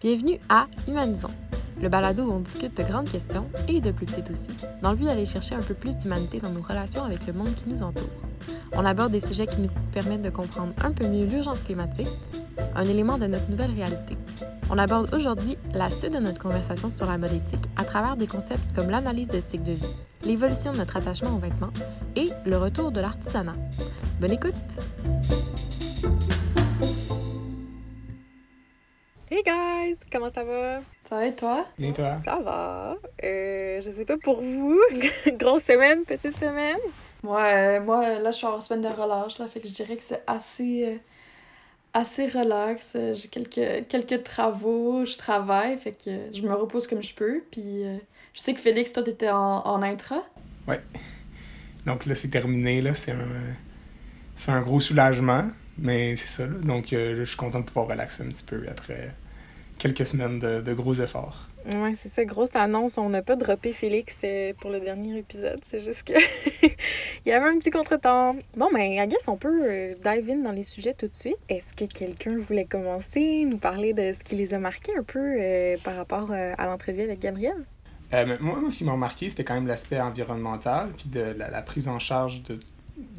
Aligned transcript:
Bienvenue 0.00 0.38
à 0.48 0.68
Humanisons, 0.86 1.32
le 1.82 1.88
balado 1.88 2.22
où 2.22 2.30
on 2.30 2.38
discute 2.38 2.76
de 2.76 2.84
grandes 2.84 3.10
questions 3.10 3.48
et 3.66 3.80
de 3.80 3.90
plus 3.90 4.06
petites 4.06 4.30
aussi, 4.30 4.46
dans 4.80 4.92
le 4.92 4.96
but 4.96 5.06
d'aller 5.06 5.26
chercher 5.26 5.56
un 5.56 5.60
peu 5.60 5.74
plus 5.74 5.96
d'humanité 5.96 6.38
dans 6.38 6.50
nos 6.50 6.62
relations 6.62 7.02
avec 7.02 7.26
le 7.26 7.32
monde 7.32 7.52
qui 7.56 7.68
nous 7.68 7.82
entoure. 7.82 8.08
On 8.74 8.84
aborde 8.84 9.10
des 9.10 9.18
sujets 9.18 9.48
qui 9.48 9.60
nous 9.60 9.70
permettent 9.92 10.22
de 10.22 10.30
comprendre 10.30 10.72
un 10.84 10.92
peu 10.92 11.04
mieux 11.08 11.26
l'urgence 11.26 11.64
climatique, 11.64 12.06
un 12.76 12.84
élément 12.84 13.18
de 13.18 13.26
notre 13.26 13.50
nouvelle 13.50 13.72
réalité. 13.72 14.16
On 14.70 14.78
aborde 14.78 15.12
aujourd'hui 15.12 15.58
la 15.74 15.90
suite 15.90 16.12
de 16.12 16.20
notre 16.20 16.40
conversation 16.40 16.90
sur 16.90 17.06
la 17.06 17.18
mode 17.18 17.32
éthique 17.32 17.66
à 17.76 17.82
travers 17.82 18.16
des 18.16 18.28
concepts 18.28 18.72
comme 18.76 18.90
l'analyse 18.90 19.26
de 19.26 19.40
cycle 19.40 19.64
de 19.64 19.72
vie, 19.72 19.94
l'évolution 20.22 20.72
de 20.72 20.76
notre 20.76 20.96
attachement 20.96 21.34
aux 21.34 21.40
vêtements 21.40 21.72
et 22.14 22.28
le 22.46 22.56
retour 22.56 22.92
de 22.92 23.00
l'artisanat. 23.00 23.56
Bonne 24.20 24.32
écoute! 24.32 24.54
Comment 30.10 30.32
ça 30.32 30.44
va? 30.44 30.80
Ça 31.08 31.16
va 31.16 31.26
et 31.26 31.34
toi? 31.34 31.66
Et 31.78 31.92
toi? 31.92 32.16
Ça 32.24 32.38
va. 32.40 32.96
Euh, 33.24 33.80
je 33.80 33.90
sais 33.90 34.04
pas 34.04 34.16
pour 34.18 34.42
vous, 34.42 34.78
grosse 35.32 35.64
semaine, 35.64 36.04
petite 36.04 36.36
semaine? 36.38 36.78
Ouais, 37.22 37.80
moi, 37.80 38.18
là, 38.18 38.30
je 38.30 38.36
suis 38.36 38.46
en 38.46 38.60
semaine 38.60 38.82
de 38.82 38.88
relâche, 38.88 39.38
là, 39.38 39.48
fait 39.48 39.60
que 39.60 39.68
je 39.68 39.72
dirais 39.72 39.96
que 39.96 40.02
c'est 40.02 40.22
assez, 40.26 40.84
euh, 40.86 40.96
assez 41.94 42.26
relax. 42.26 42.96
J'ai 43.14 43.28
quelques, 43.28 43.88
quelques 43.88 44.22
travaux, 44.22 45.04
je 45.04 45.16
travaille, 45.16 45.78
fait 45.78 45.92
que 45.92 46.10
je 46.32 46.42
me 46.42 46.54
repose 46.54 46.86
comme 46.86 47.02
je 47.02 47.14
peux. 47.14 47.42
Puis 47.50 47.84
euh, 47.84 47.96
je 48.34 48.40
sais 48.40 48.54
que 48.54 48.60
Félix, 48.60 48.92
toi, 48.92 49.02
t'étais 49.02 49.30
en, 49.30 49.62
en 49.66 49.82
intra. 49.82 50.22
Ouais. 50.66 50.80
Donc 51.86 52.06
là, 52.06 52.14
c'est 52.14 52.28
terminé, 52.28 52.82
là. 52.82 52.94
C'est 52.94 53.12
un, 53.12 53.26
c'est 54.36 54.52
un 54.52 54.62
gros 54.62 54.78
soulagement, 54.80 55.44
mais 55.76 56.14
c'est 56.16 56.26
ça, 56.26 56.46
là. 56.46 56.58
Donc 56.62 56.92
euh, 56.92 57.16
je 57.18 57.24
suis 57.24 57.36
content 57.36 57.60
de 57.60 57.64
pouvoir 57.64 57.88
relaxer 57.88 58.22
un 58.22 58.28
petit 58.28 58.44
peu 58.44 58.64
après 58.70 59.12
quelques 59.78 60.06
semaines 60.06 60.38
de, 60.38 60.60
de 60.60 60.72
gros 60.74 60.94
efforts. 60.94 61.48
Ouais, 61.66 61.92
c'est 61.94 62.08
ça, 62.08 62.24
grosse 62.24 62.56
annonce. 62.56 62.98
On 62.98 63.10
n'a 63.10 63.22
pas 63.22 63.36
droppé 63.36 63.72
Félix 63.72 64.14
euh, 64.24 64.52
pour 64.58 64.70
le 64.70 64.80
dernier 64.80 65.18
épisode. 65.18 65.58
C'est 65.64 65.80
juste 65.80 66.04
que 66.04 66.14
il 66.62 67.28
y 67.28 67.32
avait 67.32 67.48
un 67.48 67.58
petit 67.58 67.70
contretemps. 67.70 68.36
Bon, 68.56 68.68
ben, 68.72 68.80
I 68.80 69.06
guess 69.06 69.28
on 69.28 69.36
peut 69.36 69.62
euh, 69.64 69.94
dive 70.02 70.30
in 70.30 70.42
dans 70.42 70.52
les 70.52 70.62
sujets 70.62 70.94
tout 70.94 71.08
de 71.08 71.14
suite. 71.14 71.36
Est-ce 71.48 71.74
que 71.74 71.84
quelqu'un 71.84 72.38
voulait 72.38 72.64
commencer, 72.64 73.44
nous 73.44 73.58
parler 73.58 73.92
de 73.92 74.12
ce 74.12 74.20
qui 74.20 74.34
les 74.34 74.54
a 74.54 74.58
marqués 74.58 74.92
un 74.96 75.02
peu 75.02 75.18
euh, 75.18 75.76
par 75.84 75.96
rapport 75.96 76.30
euh, 76.30 76.54
à 76.56 76.66
l'entrevue 76.66 77.02
avec 77.02 77.20
Gabriel? 77.20 77.66
Euh, 78.14 78.24
mais 78.26 78.38
moi, 78.40 78.58
moi, 78.60 78.70
ce 78.70 78.78
qui 78.78 78.84
m'a 78.84 78.96
marqué, 78.96 79.28
c'était 79.28 79.44
quand 79.44 79.54
même 79.54 79.66
l'aspect 79.66 80.00
environnemental, 80.00 80.90
puis 80.96 81.08
de 81.08 81.20
la, 81.36 81.50
la 81.50 81.62
prise 81.62 81.88
en 81.88 81.98
charge 81.98 82.42
de 82.44 82.58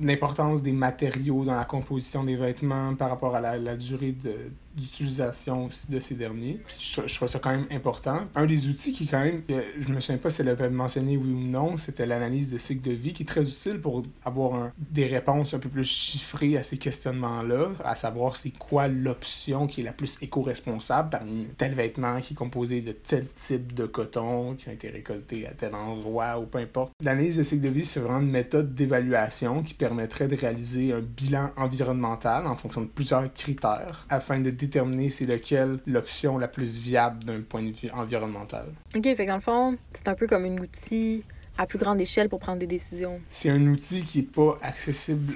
l'importance 0.01 0.61
des 0.61 0.71
matériaux 0.71 1.45
dans 1.45 1.55
la 1.55 1.65
composition 1.65 2.23
des 2.23 2.35
vêtements 2.35 2.95
par 2.95 3.09
rapport 3.09 3.35
à 3.35 3.41
la, 3.41 3.57
la 3.57 3.75
durée 3.75 4.11
de, 4.11 4.33
d'utilisation 4.75 5.65
aussi 5.65 5.91
de 5.91 5.99
ces 5.99 6.15
derniers. 6.15 6.61
Puis 6.65 6.93
je, 6.95 7.07
je 7.07 7.15
trouve 7.15 7.27
ça 7.27 7.39
quand 7.39 7.51
même 7.51 7.67
important. 7.71 8.21
Un 8.35 8.45
des 8.45 8.67
outils 8.67 8.93
qui 8.93 9.07
quand 9.07 9.23
même, 9.23 9.43
euh, 9.49 9.61
je 9.79 9.89
me 9.89 9.99
souviens 9.99 10.17
pas 10.17 10.29
si 10.29 10.41
elle 10.41 10.49
avait 10.49 10.69
mentionné 10.69 11.17
oui 11.17 11.31
ou 11.31 11.39
non, 11.39 11.77
c'était 11.77 12.05
l'analyse 12.05 12.49
de 12.49 12.57
cycle 12.57 12.87
de 12.87 12.93
vie 12.93 13.13
qui 13.13 13.23
est 13.23 13.25
très 13.25 13.41
utile 13.41 13.79
pour 13.79 14.03
avoir 14.23 14.71
des 14.77 15.05
réponses 15.05 15.53
un 15.53 15.59
peu 15.59 15.69
plus 15.69 15.83
chiffrées 15.83 16.57
à 16.57 16.63
ces 16.63 16.77
questionnements-là, 16.77 17.71
à 17.83 17.95
savoir 17.95 18.37
c'est 18.37 18.57
quoi 18.57 18.87
l'option 18.87 19.67
qui 19.67 19.81
est 19.81 19.83
la 19.83 19.93
plus 19.93 20.17
éco-responsable 20.21 21.09
parmi 21.09 21.45
tel 21.57 21.73
vêtement 21.73 22.21
qui 22.21 22.33
est 22.33 22.37
composé 22.37 22.81
de 22.81 22.91
tel 22.91 23.27
type 23.29 23.73
de 23.73 23.85
coton 23.85 24.55
qui 24.55 24.69
a 24.69 24.73
été 24.73 24.89
récolté 24.89 25.47
à 25.47 25.51
tel 25.51 25.75
endroit 25.75 26.39
ou 26.39 26.45
peu 26.45 26.59
importe. 26.59 26.93
L'analyse 27.03 27.37
de 27.37 27.43
cycle 27.43 27.61
de 27.61 27.69
vie, 27.69 27.85
c'est 27.85 27.99
vraiment 27.99 28.19
une 28.19 28.31
méthode 28.31 28.73
d'évaluation 28.73 29.63
qui 29.63 29.73
permettrait 29.73 30.27
de 30.27 30.35
réaliser 30.35 30.93
un 30.93 31.01
bilan 31.01 31.51
environnemental 31.57 32.47
en 32.47 32.55
fonction 32.55 32.81
de 32.81 32.87
plusieurs 32.87 33.33
critères 33.33 34.05
afin 34.09 34.39
de 34.39 34.49
déterminer 34.49 34.68
c'est 35.09 35.25
lequel 35.25 35.79
l'option 35.85 36.37
la 36.37 36.47
plus 36.47 36.77
viable 36.77 37.23
d'un 37.23 37.41
point 37.41 37.63
de 37.63 37.71
vue 37.71 37.89
environnemental. 37.91 38.65
OK, 38.95 39.03
fait 39.03 39.15
que 39.15 39.27
dans 39.27 39.35
le 39.35 39.41
fond, 39.41 39.77
c'est 39.93 40.07
un 40.07 40.15
peu 40.15 40.27
comme 40.27 40.45
un 40.45 40.57
outil 40.57 41.23
à 41.57 41.65
plus 41.65 41.77
grande 41.77 41.99
échelle 41.99 42.29
pour 42.29 42.39
prendre 42.39 42.59
des 42.59 42.67
décisions. 42.67 43.19
C'est 43.29 43.49
un 43.49 43.65
outil 43.67 44.03
qui 44.03 44.19
n'est 44.19 44.25
pas 44.25 44.57
accessible 44.61 45.33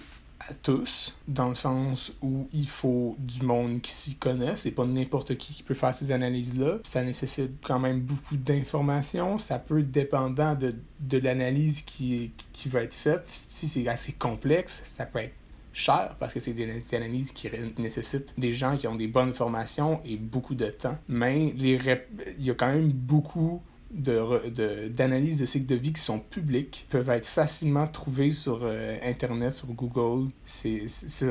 à 0.50 0.54
tous, 0.54 1.16
dans 1.28 1.50
le 1.50 1.56
sens 1.56 2.12
où 2.22 2.48
il 2.54 2.68
faut 2.68 3.16
du 3.20 3.46
monde 3.46 3.82
qui 3.82 3.92
s'y 3.92 4.16
connaît. 4.16 4.56
C'est 4.56 4.72
pas 4.72 4.86
n'importe 4.86 5.38
qui 5.38 5.54
qui 5.54 5.64
peut 5.64 5.74
faire 5.74 5.96
ces 5.96 6.12
analyses-là. 6.12 6.80
Ça 6.84 7.04
nécessite 7.04 7.52
quand 7.64 7.80
même 7.80 8.02
beaucoup 8.02 8.36
d'informations. 8.36 9.38
Ça 9.38 9.60
peut 9.60 9.80
être 9.80 9.92
dépendant 9.92 10.56
de, 10.56 10.76
de 11.00 11.18
l'analyse 11.18 11.82
qui, 11.84 12.32
qui 12.52 12.68
va 12.68 12.82
être 12.82 12.94
faite. 12.94 13.22
Si 13.26 13.68
c'est 13.68 13.88
assez 13.88 14.14
complexe, 14.14 14.82
ça 14.86 15.06
peut 15.06 15.20
être 15.20 15.34
cher 15.74 16.16
parce 16.20 16.34
que 16.34 16.40
c'est 16.40 16.54
des, 16.54 16.96
analyses 16.96 17.32
qui 17.32 17.50
nécessitent 17.78 18.34
des 18.38 18.54
gens 18.54 18.78
qui 18.78 18.88
ont 18.88 18.96
des 18.96 19.08
bonnes 19.08 19.34
formations 19.34 20.00
et 20.06 20.16
beaucoup 20.16 20.56
de 20.56 20.68
temps. 20.68 20.98
Mais 21.10 21.48
il 21.48 21.66
y 22.40 22.52
a 22.52 22.54
quand 22.54 22.72
même 22.72 22.92
beaucoup 22.92 23.62
de, 23.94 24.14
re- 24.18 24.52
de- 24.52 24.88
d'analyses 24.90 25.40
de 25.40 25.46
cycle 25.46 25.66
de 25.66 25.76
vie 25.76 25.94
qui 25.94 26.02
sont 26.02 26.20
publiques, 26.20 26.88
peuvent 26.90 27.10
être 27.10 27.26
facilement 27.28 27.88
trouvées 27.88 28.32
sur 28.32 28.62
euh, 28.64 28.96
Internet, 29.04 29.54
sur 29.54 29.68
Google. 29.68 30.30
C'est- 30.46 30.86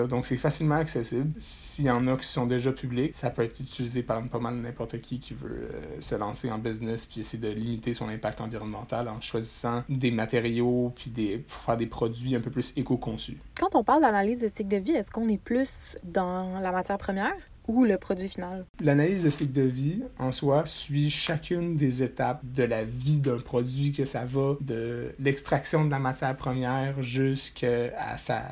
donc, 0.08 0.26
c'est 0.26 0.36
facilement 0.36 0.76
accessible. 0.76 1.30
S'il 1.40 1.84
y 1.86 1.90
en 1.90 2.06
a 2.08 2.16
qui 2.16 2.26
sont 2.26 2.46
déjà 2.46 2.72
publics, 2.72 3.14
ça 3.14 3.30
peut 3.30 3.42
être 3.42 3.58
utilisé 3.60 4.02
par 4.02 4.22
pas 4.28 4.38
mal 4.38 4.54
n'importe 4.56 5.00
qui 5.00 5.18
qui 5.18 5.34
veut 5.34 5.68
euh, 5.72 6.00
se 6.00 6.14
lancer 6.14 6.50
en 6.50 6.58
business 6.58 7.06
puis 7.06 7.20
essayer 7.20 7.42
de 7.42 7.48
limiter 7.52 7.94
son 7.94 8.08
impact 8.08 8.40
environnemental 8.40 9.08
en 9.08 9.20
choisissant 9.20 9.82
des 9.88 10.10
matériaux 10.10 10.92
puis 10.94 11.10
des, 11.10 11.38
pour 11.38 11.60
faire 11.62 11.76
des 11.76 11.86
produits 11.86 12.34
un 12.36 12.40
peu 12.40 12.50
plus 12.50 12.72
éco-conçus. 12.76 13.38
Quand 13.58 13.74
on 13.74 13.84
parle 13.84 14.02
d'analyse 14.02 14.40
de 14.40 14.48
cycle 14.48 14.68
de 14.68 14.76
vie, 14.76 14.92
est-ce 14.92 15.10
qu'on 15.10 15.28
est 15.28 15.38
plus 15.42 15.96
dans 16.04 16.60
la 16.60 16.72
matière 16.72 16.98
première? 16.98 17.34
Ou 17.72 17.84
le 17.84 17.96
produit 17.98 18.28
final? 18.28 18.66
L'analyse 18.80 19.24
de 19.24 19.30
cycle 19.30 19.52
de 19.52 19.62
vie, 19.62 20.02
en 20.18 20.32
soi, 20.32 20.66
suit 20.66 21.10
chacune 21.10 21.76
des 21.76 22.02
étapes 22.02 22.40
de 22.44 22.62
la 22.62 22.84
vie 22.84 23.20
d'un 23.20 23.38
produit, 23.38 23.92
que 23.92 24.04
ça 24.04 24.24
va 24.24 24.56
de 24.60 25.14
l'extraction 25.18 25.84
de 25.84 25.90
la 25.90 25.98
matière 25.98 26.36
première 26.36 27.02
jusqu'à 27.02 28.16
sa, 28.18 28.42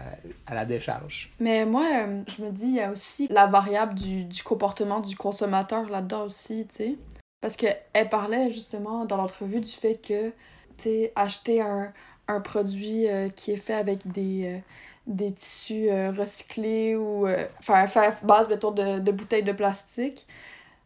à 0.46 0.54
la 0.54 0.64
décharge. 0.64 1.30
Mais 1.40 1.66
moi, 1.66 1.84
euh, 1.84 2.22
je 2.26 2.42
me 2.42 2.50
dis, 2.50 2.66
il 2.66 2.76
y 2.76 2.80
a 2.80 2.90
aussi 2.90 3.28
la 3.30 3.46
variable 3.46 3.94
du, 3.94 4.24
du 4.24 4.42
comportement 4.42 5.00
du 5.00 5.16
consommateur 5.16 5.88
là-dedans 5.88 6.24
aussi, 6.24 6.66
tu 6.68 6.74
sais. 6.74 6.96
Parce 7.40 7.56
qu'elle 7.56 8.08
parlait 8.10 8.50
justement 8.52 9.04
dans 9.04 9.16
l'entrevue 9.16 9.60
du 9.60 9.70
fait 9.70 9.96
que, 9.96 10.28
tu 10.28 10.34
sais, 10.78 11.12
acheter 11.16 11.60
un, 11.60 11.92
un 12.28 12.40
produit 12.40 13.08
euh, 13.08 13.28
qui 13.28 13.52
est 13.52 13.56
fait 13.56 13.74
avec 13.74 14.10
des, 14.10 14.44
euh, 14.44 14.58
des 15.06 15.32
tissus 15.32 15.88
euh, 15.90 16.12
recyclés 16.16 16.96
ou 16.96 17.26
euh, 17.26 17.44
faire, 17.60 18.16
base, 18.22 18.48
mettons, 18.48 18.70
de, 18.70 18.98
de 18.98 19.12
bouteilles 19.12 19.42
de 19.42 19.52
plastique. 19.52 20.26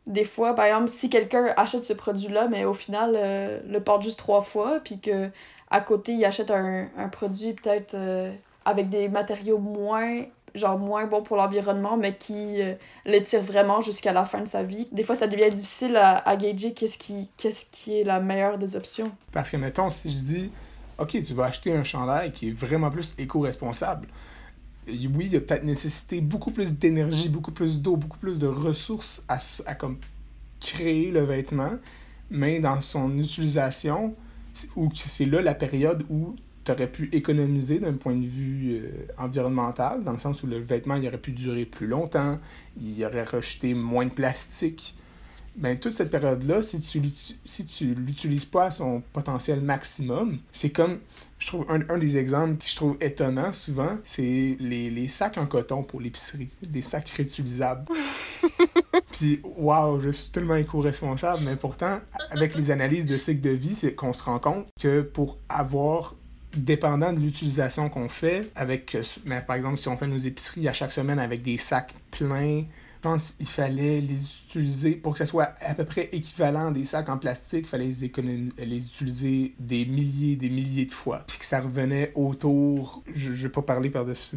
Des 0.07 0.25
fois, 0.25 0.55
par 0.55 0.67
exemple, 0.67 0.89
si 0.89 1.11
quelqu'un 1.11 1.53
achète 1.57 1.85
ce 1.85 1.93
produit-là, 1.93 2.49
mais 2.49 2.65
au 2.65 2.75
final, 2.75 3.15
euh, 3.17 3.61
le 3.69 3.81
porte 3.81 4.03
juste 4.03 4.19
trois 4.19 4.41
fois, 4.43 4.81
puis 4.83 5.01
que 5.01 5.31
à 5.71 5.81
côté, 5.81 6.13
il 6.13 6.25
achète 6.25 6.51
un, 6.51 6.89
un 6.97 7.09
produit 7.09 7.53
peut-être 7.53 7.97
avec 8.65 8.91
des 8.91 9.09
matériaux 9.09 9.59
moins 9.59 10.25
genre 10.55 10.79
moins 10.79 11.07
bons 11.07 11.23
pour 11.23 11.37
l'environnement, 11.37 11.97
mais 11.97 12.15
qui 12.15 12.61
l'étire 13.05 13.41
vraiment 13.41 13.81
jusqu'à 13.81 14.13
la 14.13 14.25
fin 14.25 14.41
de 14.41 14.47
sa 14.47 14.63
vie. 14.63 14.87
Des 14.93 15.03
fois, 15.03 15.17
ça 15.17 15.27
devient 15.27 15.49
difficile 15.49 15.97
à, 15.97 16.19
à 16.19 16.37
gager 16.37 16.73
qu'est-ce 16.75 16.97
qui, 16.97 17.29
qu'est-ce 17.37 17.65
qui 17.73 18.01
est 18.01 18.05
la 18.05 18.21
meilleure 18.21 18.57
des 18.57 18.77
options. 18.77 19.11
Parce 19.33 19.51
que, 19.51 19.57
mettons, 19.57 19.91
si 19.91 20.11
je 20.11 20.23
dis, 20.23 20.53
OK, 20.99 21.19
tu 21.25 21.35
vas 21.35 21.47
acheter 21.47 21.75
un 21.75 21.85
chandail 21.85 22.33
qui 22.33 22.49
est 22.49 22.53
vraiment 22.53 22.91
plus 22.91 23.15
éco-responsable, 23.19 24.07
oui, 24.87 25.27
il 25.27 25.33
y 25.33 25.37
a 25.37 25.41
peut-être 25.41 25.65
nécessité 25.65 26.21
beaucoup 26.21 26.51
plus 26.51 26.75
d'énergie, 26.75 27.29
beaucoup 27.29 27.53
plus 27.53 27.81
d'eau, 27.81 27.97
beaucoup 27.97 28.19
plus 28.19 28.39
de 28.39 28.47
ressources 28.47 29.25
à, 29.29 29.75
comme 29.75 29.97
créer 30.61 31.11
le 31.11 31.21
vêtement, 31.21 31.73
mais 32.31 32.61
dans 32.61 32.81
son 32.81 33.19
utilisation, 33.19 34.15
c'est 34.95 35.25
là 35.25 35.43
la 35.43 35.55
période 35.55 36.05
où 36.11 36.37
tu 36.65 36.73
aurais 36.73 36.91
pu 36.91 37.09
économiser 37.13 37.79
d'un 37.79 37.93
point 37.95 38.15
de 38.15 38.27
vue 38.27 38.81
euh, 38.83 39.07
environnemental, 39.19 40.03
dans 40.03 40.13
le 40.13 40.19
sens 40.19 40.43
où 40.43 40.47
le 40.47 40.59
vêtement 40.59 40.95
il 40.95 41.07
aurait 41.07 41.19
pu 41.19 41.33
durer 41.33 41.67
plus 41.67 41.87
longtemps, 41.87 42.39
il 42.81 43.05
aurait 43.05 43.25
rejeté 43.25 43.75
moins 43.75 44.07
de 44.07 44.11
plastique. 44.11 44.95
Ben, 45.57 45.79
toute 45.79 45.93
cette 45.93 46.11
période-là, 46.11 46.63
si 46.63 46.81
tu 46.81 47.01
si 47.45 47.67
tu 47.67 47.95
l'utilises 47.95 48.45
pas 48.45 48.67
à 48.67 48.71
son 48.73 49.03
potentiel 49.13 49.61
maximum, 49.61 50.39
c'est 50.53 50.71
comme, 50.71 50.99
je 51.39 51.47
trouve, 51.47 51.65
un, 51.69 51.81
un 51.89 51.99
des 51.99 52.17
exemples 52.17 52.57
que 52.57 52.67
je 52.67 52.75
trouve 52.75 52.97
étonnant 53.01 53.53
souvent, 53.53 53.99
c'est 54.03 54.57
les, 54.59 54.91
les 54.91 55.09
sacs 55.09 55.39
en 55.39 55.47
coton 55.47 55.85
pour 55.85 56.01
l'épicerie, 56.01 56.49
des 56.69 56.83
sacs 56.83 57.09
réutilisables. 57.11 57.85
Puis, 59.13 59.41
waouh, 59.45 60.01
je 60.01 60.09
suis 60.09 60.31
tellement 60.31 60.57
éco-responsable, 60.57 61.45
mais 61.45 61.55
pourtant, 61.55 62.01
avec 62.31 62.57
les 62.57 62.73
analyses 62.73 63.07
de 63.07 63.17
cycle 63.17 63.41
de 63.41 63.51
vie, 63.51 63.77
c'est 63.77 63.95
qu'on 63.95 64.13
se 64.13 64.25
rend 64.25 64.41
compte 64.41 64.67
que 64.81 65.03
pour 65.03 65.39
avoir 65.49 66.17
dépendant 66.57 67.13
de 67.13 67.21
l'utilisation 67.21 67.89
qu'on 67.89 68.09
fait, 68.09 68.51
avec, 68.55 68.95
euh, 68.95 69.03
mais 69.25 69.41
par 69.41 69.57
exemple, 69.57 69.79
si 69.79 69.89
on 69.89 69.97
fait 69.97 70.07
nos 70.07 70.19
épiceries 70.19 70.69
à 70.69 70.73
chaque 70.73 70.93
semaine 70.93 71.19
avec 71.19 71.43
des 71.43 71.59
sacs 71.59 71.95
pleins 72.11 72.65
pense 73.05 73.33
qu'il 73.33 73.47
fallait 73.47 74.01
les 74.01 74.25
utiliser 74.47 74.93
pour 74.93 75.13
que 75.13 75.19
ça 75.19 75.27
soit 75.27 75.55
à 75.61 75.75
peu 75.75 75.85
près 75.85 76.09
équivalent 76.13 76.71
des 76.71 76.85
sacs 76.85 77.11
en 77.11 77.19
plastique. 77.19 77.67
Il 77.67 77.69
fallait 77.69 77.91
les, 77.91 78.65
les 78.65 78.87
utiliser 78.87 79.55
des 79.59 79.85
milliers 79.85 80.37
des 80.37 80.49
milliers 80.49 80.87
de 80.87 80.93
fois. 80.93 81.25
Puis 81.27 81.39
que 81.39 81.45
ça 81.45 81.61
revenait 81.61 82.13
autour. 82.15 83.03
Je 83.15 83.29
ne 83.29 83.35
vais 83.35 83.49
pas 83.51 83.61
parler 83.61 83.91
par-dessus 83.91 84.37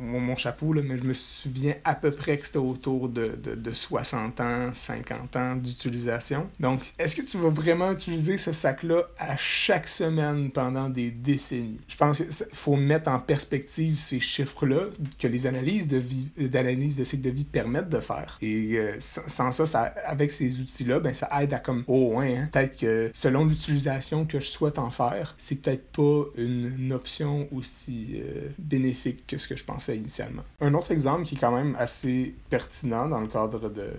mon, 0.00 0.36
chapeau, 0.36 0.72
là, 0.72 0.82
mais 0.84 0.96
je 0.96 1.02
me 1.02 1.12
souviens 1.12 1.74
à 1.82 1.96
peu 1.96 2.12
près 2.12 2.38
que 2.38 2.46
c'était 2.46 2.58
autour 2.58 3.08
de, 3.08 3.36
de, 3.42 3.56
de 3.56 3.72
60 3.72 4.40
ans, 4.40 4.70
50 4.72 5.36
ans 5.36 5.56
d'utilisation. 5.56 6.48
Donc, 6.60 6.92
est-ce 6.98 7.16
que 7.16 7.22
tu 7.22 7.38
vas 7.38 7.48
vraiment 7.48 7.90
utiliser 7.90 8.36
ce 8.36 8.52
sac-là 8.52 9.02
à 9.18 9.36
chaque 9.36 9.88
semaine 9.88 10.52
pendant 10.52 10.88
des 10.88 11.10
décennies? 11.10 11.80
Je 11.88 11.96
pense 11.96 12.18
qu'il 12.18 12.28
faut 12.52 12.76
mettre 12.76 13.10
en 13.10 13.18
perspective 13.18 13.98
ces 13.98 14.20
chiffres-là 14.20 14.82
que 15.18 15.26
les 15.26 15.46
analyses 15.46 15.88
de 15.88 15.96
vie, 15.96 16.28
d'analyse 16.36 16.96
de 16.96 17.02
cycle 17.02 17.22
de 17.22 17.30
vie 17.30 17.44
permettent 17.44 17.87
de 17.88 18.00
faire. 18.00 18.38
Et 18.40 18.76
euh, 18.76 18.96
sans 18.98 19.52
ça, 19.52 19.66
ça, 19.66 19.82
avec 20.04 20.30
ces 20.30 20.60
outils-là, 20.60 21.00
ben, 21.00 21.14
ça 21.14 21.28
aide 21.40 21.52
à 21.52 21.58
comme, 21.58 21.84
oh 21.86 22.14
ouais, 22.14 22.36
hein, 22.36 22.48
peut-être 22.52 22.76
que 22.76 23.10
selon 23.14 23.44
l'utilisation 23.44 24.24
que 24.24 24.40
je 24.40 24.48
souhaite 24.48 24.78
en 24.78 24.90
faire, 24.90 25.34
c'est 25.38 25.56
peut-être 25.56 25.86
pas 25.92 26.24
une, 26.36 26.88
option 26.88 27.48
aussi 27.52 28.14
euh, 28.14 28.48
bénéfique 28.58 29.26
que 29.26 29.36
ce 29.36 29.46
que 29.46 29.54
je 29.54 29.64
pensais 29.64 29.96
initialement. 29.96 30.42
Un 30.60 30.72
autre 30.72 30.90
exemple 30.90 31.24
qui 31.24 31.34
est 31.34 31.38
quand 31.38 31.54
même 31.54 31.76
assez 31.78 32.34
pertinent 32.48 33.08
dans 33.08 33.20
le 33.20 33.28
cadre 33.28 33.68
de, 33.68 33.82
de, 33.82 33.92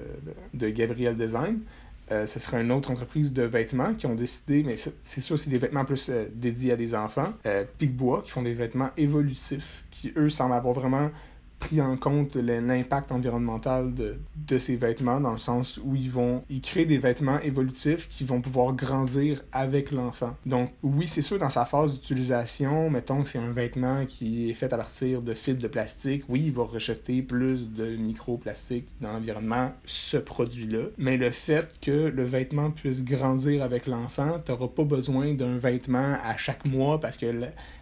de 0.56 0.70
Gabriel 0.70 1.16
Design, 1.16 1.60
euh, 2.12 2.26
ce 2.26 2.40
serait 2.40 2.62
une 2.62 2.72
autre 2.72 2.90
entreprise 2.90 3.34
de 3.34 3.44
vêtements 3.44 3.94
qui 3.94 4.08
ont 4.08 4.16
décidé, 4.16 4.64
mais 4.64 4.76
c'est 4.76 5.22
sûr, 5.22 5.38
c'est 5.38 5.50
des 5.50 5.60
vêtements 5.60 5.86
plus 5.86 6.10
euh, 6.10 6.26
dédiés 6.34 6.72
à 6.72 6.76
des 6.76 6.96
enfants. 6.96 7.32
Euh, 7.46 7.64
Picbois, 7.78 8.24
qui 8.26 8.32
font 8.32 8.42
des 8.42 8.56
vêtements 8.56 8.90
évolutifs, 8.98 9.84
qui 9.92 10.12
eux 10.18 10.30
semblent 10.30 10.56
avoir 10.56 10.74
vraiment 10.74 11.12
pris 11.60 11.82
en 11.82 11.98
compte 11.98 12.36
l'impact 12.36 13.12
environnemental 13.12 13.94
de, 13.94 14.16
de 14.36 14.58
ces 14.58 14.76
vêtements, 14.76 15.20
dans 15.20 15.34
le 15.34 15.38
sens 15.38 15.80
où 15.84 15.96
ils 15.96 16.10
vont 16.10 16.42
ils 16.50 16.62
créent 16.62 16.86
des 16.86 16.98
vêtements 16.98 17.40
évolutifs 17.42 18.08
qui 18.08 18.24
vont 18.24 18.42
pouvoir 18.42 18.74
grandir 18.74 19.42
avec 19.52 19.92
l'enfant. 19.92 20.36
Donc 20.46 20.72
oui, 20.84 21.08
c'est 21.08 21.22
sûr, 21.22 21.38
dans 21.38 21.50
sa 21.50 21.66
phase 21.66 21.94
d'utilisation, 21.94 22.90
mettons 22.90 23.24
que 23.24 23.30
c'est 23.30 23.40
un 23.40 23.52
vêtement 23.52 24.06
qui 24.06 24.50
est 24.50 24.54
fait 24.54 24.72
à 24.74 24.78
partir 24.78 25.22
de 25.22 25.34
fibres 25.34 25.62
de 25.62 25.68
plastique, 25.68 26.24
oui, 26.30 26.44
il 26.48 26.54
va 26.54 26.64
rejeter 26.64 27.22
plus 27.22 27.70
de 27.70 27.96
microplastiques 27.96 28.88
dans 29.02 29.12
l'environnement, 29.14 29.74
ce 29.86 30.18
produit-là. 30.18 30.86
Mais 30.98 31.18
le 31.18 31.32
fait 31.32 31.76
que 31.82 31.92
le 31.92 32.24
vêtement 32.24 32.72
puisse 32.72 33.04
grandir 33.04 33.64
avec 33.64 33.88
l'enfant, 33.88 34.38
tu 34.44 34.52
n'auras 34.52 34.68
pas 34.68 34.84
besoin 34.84 35.34
d'un 35.34 35.58
vêtement 35.58 36.16
à 36.24 36.38
chaque 36.38 36.66
mois 36.66 37.00
parce 37.00 37.18
que 37.18 37.26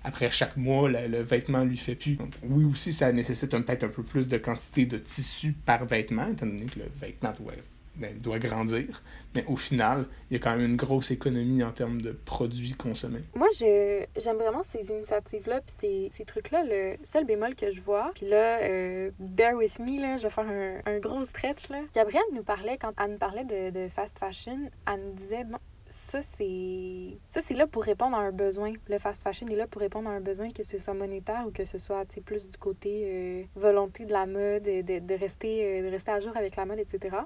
après 0.04 0.30
chaque 0.32 0.58
mois, 0.58 0.90
le, 0.90 1.08
le, 1.08 1.22
vêtement 1.22 1.64
lui 1.64 1.78
fait 1.78 1.96
plus. 1.96 2.16
Donc, 2.16 2.34
oui, 2.44 2.66
aussi, 2.66 2.94
ça 2.94 3.12
nécessite 3.12 3.54
un 3.54 3.62
peut-être 3.68 3.84
un 3.84 3.90
peu 3.90 4.04
plus 4.04 4.28
de 4.30 4.38
quantité 4.38 4.86
de 4.86 4.98
tissu 4.98 5.54
par 5.54 5.86
vêtement, 5.86 6.28
étant 6.32 6.46
donné 6.46 6.66
que 6.66 6.80
le 6.80 6.86
vêtement 6.94 7.34
doit, 7.34 7.54
ben, 7.96 8.18
doit 8.20 8.40
grandir. 8.40 9.04
Mais 9.36 9.44
au 9.48 9.58
final, 9.58 10.06
il 10.30 10.38
y 10.38 10.38
a 10.38 10.40
quand 10.44 10.56
même 10.56 10.66
une 10.66 10.78
grosse 10.78 11.12
économie 11.12 11.64
en 11.64 11.72
termes 11.72 12.02
de 12.02 12.12
produits 12.12 12.74
consommés. 12.74 13.24
Moi, 13.36 13.48
j'aime 13.60 14.38
vraiment 14.38 14.64
ces 14.64 14.88
initiatives-là, 14.90 15.62
puis 15.62 15.76
ces, 15.80 16.08
ces 16.12 16.26
trucs-là. 16.26 16.64
Le 16.64 16.96
seul 17.04 17.26
bémol 17.26 17.54
que 17.56 17.72
je 17.72 17.82
vois, 17.82 18.12
puis 18.16 18.28
là, 18.28 18.62
euh, 18.64 19.12
bear 19.20 19.54
with 19.56 19.80
me, 19.80 20.02
là, 20.02 20.18
je 20.18 20.24
vais 20.24 20.30
faire 20.30 20.48
un, 20.48 20.80
un 20.86 21.00
gros 21.00 21.24
stretch. 21.24 21.70
Là. 21.70 21.82
Gabrielle 21.94 22.24
nous 22.34 22.44
parlait, 22.44 22.78
quand 22.78 22.94
elle 23.04 23.12
nous 23.12 23.18
parlait 23.18 23.44
de, 23.46 23.70
de 23.70 23.90
fast 23.90 24.18
fashion, 24.18 24.72
elle 24.88 25.02
nous 25.02 25.14
disait, 25.14 25.44
bon, 25.44 25.60
ça, 25.90 26.22
c'est. 26.22 27.18
Ça, 27.30 27.42
c'est 27.42 27.54
là 27.54 27.68
pour 27.68 27.84
répondre 27.84 28.18
à 28.18 28.20
un 28.20 28.32
besoin. 28.32 28.74
Le 28.88 29.00
fast 29.00 29.24
fashion 29.24 29.48
est 29.48 29.56
là 29.56 29.68
pour 29.68 29.82
répondre 29.82 30.10
à 30.10 30.14
un 30.14 30.22
besoin, 30.22 30.50
que 30.50 30.64
ce 30.64 30.78
soit 30.78 30.94
monétaire 30.94 31.46
ou 31.48 31.52
que 31.52 31.66
ce 31.66 31.78
soit 31.78 32.06
plus 32.26 32.50
du 32.50 32.58
côté 32.58 33.04
euh, 33.06 33.44
volonté 33.56 34.06
de 34.06 34.14
la 34.14 34.26
mode, 34.26 34.64
de, 34.64 35.00
de, 35.00 35.14
rester, 35.14 35.82
de 35.82 35.90
rester 35.90 36.12
à 36.12 36.20
jour 36.20 36.36
avec 36.36 36.56
la 36.56 36.66
mode, 36.66 36.80
etc. 36.80 37.18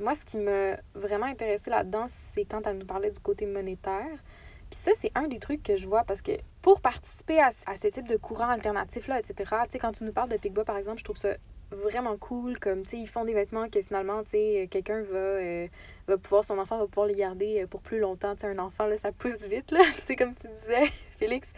Moi, 0.00 0.14
ce 0.14 0.24
qui 0.24 0.38
m'a 0.38 0.76
vraiment 0.94 1.26
intéressé 1.26 1.70
là-dedans, 1.70 2.06
c'est 2.08 2.44
quand 2.44 2.66
elle 2.66 2.78
nous 2.78 2.86
parlait 2.86 3.10
du 3.10 3.20
côté 3.20 3.46
monétaire. 3.46 4.18
Puis 4.70 4.80
ça, 4.80 4.90
c'est 4.98 5.12
un 5.14 5.28
des 5.28 5.38
trucs 5.38 5.62
que 5.62 5.76
je 5.76 5.86
vois 5.86 6.02
parce 6.04 6.20
que 6.20 6.32
pour 6.62 6.80
participer 6.80 7.38
à, 7.40 7.50
à 7.66 7.76
ce 7.76 7.88
type 7.88 8.08
de 8.08 8.16
courant 8.16 8.48
alternatif-là, 8.48 9.20
etc., 9.20 9.34
tu 9.64 9.70
sais, 9.70 9.78
quand 9.78 9.92
tu 9.92 10.04
nous 10.04 10.12
parles 10.12 10.30
de 10.30 10.36
Pigba, 10.36 10.64
par 10.64 10.76
exemple, 10.76 10.98
je 10.98 11.04
trouve 11.04 11.16
ça 11.16 11.36
vraiment 11.82 12.16
cool 12.16 12.58
comme 12.58 12.82
tu 12.82 12.90
sais 12.90 12.98
ils 12.98 13.08
font 13.08 13.24
des 13.24 13.34
vêtements 13.34 13.68
que 13.68 13.82
finalement 13.82 14.22
tu 14.22 14.30
sais 14.30 14.68
quelqu'un 14.70 15.02
va 15.02 15.18
euh, 15.18 15.68
va 16.08 16.18
pouvoir 16.18 16.44
son 16.44 16.58
enfant 16.58 16.78
va 16.78 16.86
pouvoir 16.86 17.06
les 17.06 17.14
garder 17.14 17.66
pour 17.68 17.80
plus 17.80 17.98
longtemps. 17.98 18.34
Tu 18.34 18.42
sais 18.42 18.46
un 18.46 18.58
enfant 18.58 18.86
là 18.86 18.96
ça 18.96 19.12
pousse 19.12 19.44
vite 19.44 19.70
là. 19.70 19.80
Tu 19.96 20.02
sais 20.06 20.16
comme 20.16 20.34
tu 20.34 20.48
disais 20.48 20.90
Félix 21.18 21.52